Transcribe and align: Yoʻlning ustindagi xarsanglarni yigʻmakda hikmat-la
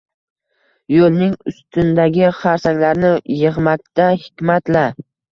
Yoʻlning 0.91 1.33
ustindagi 1.51 2.23
xarsanglarni 2.37 3.11
yigʻmakda 3.41 4.07
hikmat-la 4.23 4.83